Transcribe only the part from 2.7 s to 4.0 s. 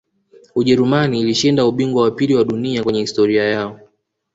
kwenye historia yao